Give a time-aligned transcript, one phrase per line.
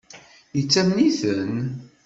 [0.57, 1.55] Yettamen-iten?